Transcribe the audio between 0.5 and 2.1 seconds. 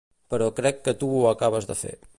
crec que tu ho acabes de fer.